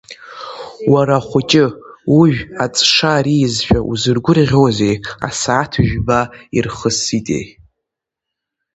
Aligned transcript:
Уара 0.91 1.15
ахәыҷы, 1.19 1.65
ужә 2.19 2.39
аҵша 2.63 3.11
аризшәа 3.17 3.79
узыргәырӷьозеи, 3.91 4.95
асааҭ 5.27 5.71
жәба 5.87 6.19
ирхыситеи? 6.57 7.45